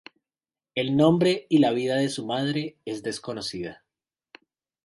[0.73, 3.85] El nombre y la vida de su madre es desconocida.